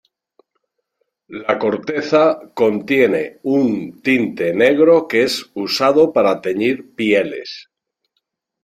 La 1.27 1.57
corteza 1.63 2.21
contiene 2.55 3.21
un 3.43 4.01
tinte 4.01 4.51
negro 4.51 5.07
que 5.07 5.21
es 5.21 5.51
usado 5.53 6.11
para 6.11 6.41
teñir 6.41 6.95
pieles. 6.95 7.69